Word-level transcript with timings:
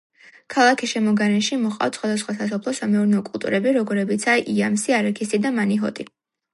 ქალაქის 0.53 0.93
შემოგარენში 0.95 1.57
მოჰყავთ 1.65 1.99
სხვადასხვა 2.01 2.35
სასოფლო-სამეურნეო 2.41 3.23
კულტურები, 3.31 3.77
როგორებიცაა: 3.79 4.45
იამსი, 4.59 5.01
არაქისი 5.03 5.45
და 5.47 5.57
მანიჰოტი. 5.63 6.13